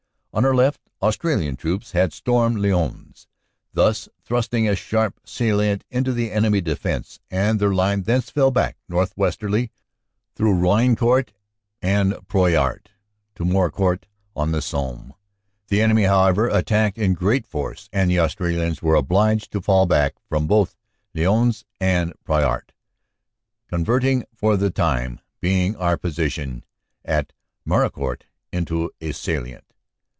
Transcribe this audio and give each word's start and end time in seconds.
On 0.33 0.45
our 0.45 0.55
left 0.55 0.79
Australian 1.01 1.57
troops 1.57 1.91
had 1.91 2.13
stormed 2.13 2.57
Lihons, 2.57 3.27
thus 3.73 4.07
thrusting 4.23 4.65
a 4.65 4.77
sharp 4.77 5.19
salient 5.25 5.83
into 5.89 6.13
the 6.13 6.31
enemy 6.31 6.61
defense, 6.61 7.19
and 7.29 7.59
their 7.59 7.73
line 7.73 8.03
thence 8.03 8.29
fell 8.29 8.49
back 8.49 8.77
northwesterly 8.87 9.71
through 10.33 10.55
Rainecourt 10.57 11.33
and 11.81 12.13
Proyart 12.29 12.91
to 13.35 13.43
Morcourt 13.43 14.05
on 14.33 14.53
the 14.53 14.61
Somme. 14.61 15.15
The 15.67 15.81
enemy, 15.81 16.03
however, 16.03 16.47
attacked 16.47 16.97
in 16.97 17.13
great 17.13 17.45
force, 17.45 17.89
and 17.91 18.09
the 18.09 18.19
Australians 18.21 18.81
were 18.81 18.95
obliged 18.95 19.51
to 19.51 19.59
fall 19.61 19.85
back 19.85 20.15
from 20.29 20.47
both 20.47 20.77
Lihons 21.13 21.65
and 21.77 22.13
Proyart, 22.23 22.71
converting 23.67 24.23
for 24.33 24.55
the 24.55 24.71
time 24.71 25.19
being 25.41 25.75
our 25.75 25.97
position 25.97 26.63
at 27.03 27.33
Meharicourt 27.67 28.21
into 28.53 28.91
a 29.01 29.11
salient. 29.11 29.65